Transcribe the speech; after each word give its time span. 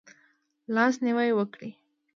لاس 0.75 0.95
نیوی 1.05 1.31
وکړئ 1.37 1.69